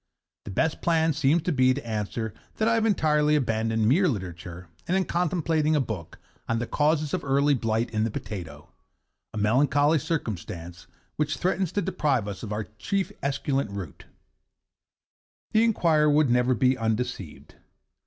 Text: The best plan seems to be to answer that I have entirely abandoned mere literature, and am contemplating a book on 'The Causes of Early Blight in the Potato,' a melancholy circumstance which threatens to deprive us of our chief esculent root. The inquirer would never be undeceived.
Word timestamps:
The 0.45 0.49
best 0.49 0.81
plan 0.81 1.13
seems 1.13 1.43
to 1.43 1.51
be 1.51 1.75
to 1.75 1.87
answer 1.87 2.33
that 2.55 2.67
I 2.67 2.73
have 2.73 2.87
entirely 2.87 3.35
abandoned 3.35 3.87
mere 3.87 4.07
literature, 4.07 4.67
and 4.87 4.97
am 4.97 5.05
contemplating 5.05 5.75
a 5.75 5.79
book 5.79 6.17
on 6.49 6.57
'The 6.57 6.65
Causes 6.65 7.13
of 7.13 7.23
Early 7.23 7.53
Blight 7.53 7.91
in 7.91 8.03
the 8.03 8.09
Potato,' 8.09 8.71
a 9.31 9.37
melancholy 9.37 9.99
circumstance 9.99 10.87
which 11.17 11.37
threatens 11.37 11.71
to 11.73 11.83
deprive 11.83 12.27
us 12.27 12.41
of 12.41 12.51
our 12.51 12.63
chief 12.79 13.11
esculent 13.21 13.69
root. 13.69 14.05
The 15.51 15.63
inquirer 15.63 16.09
would 16.09 16.31
never 16.31 16.55
be 16.55 16.75
undeceived. 16.75 17.57